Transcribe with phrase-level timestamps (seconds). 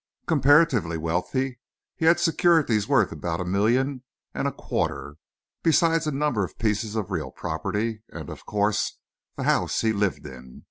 [0.25, 1.59] "Comparatively wealthy.
[1.95, 4.01] He had securities worth about a million
[4.33, 5.17] and a quarter,
[5.61, 8.97] besides a number of pieces of real property and, of course,
[9.35, 10.59] the house he lived in.